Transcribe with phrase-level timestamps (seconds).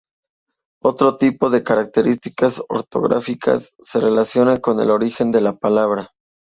[0.81, 6.09] Otro tipo de características ortográficas se relaciona con el origen de la palabra.